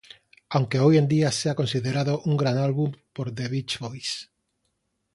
[0.49, 4.31] Aunque hoy en día sea considerado un gran álbum por The Beach Boys.